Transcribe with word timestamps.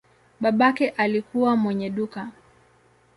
Babake 0.41 0.89
alikuwa 0.89 1.55
mwenye 1.55 1.89
duka. 1.89 2.31